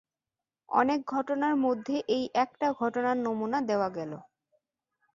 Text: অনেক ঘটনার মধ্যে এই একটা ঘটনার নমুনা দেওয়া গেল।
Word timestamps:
অনেক 0.69 0.99
ঘটনার 1.07 1.55
মধ্যে 1.57 1.95
এই 2.07 2.25
একটা 2.35 2.67
ঘটনার 2.73 3.17
নমুনা 3.17 3.59
দেওয়া 3.61 3.89
গেল। 3.89 4.11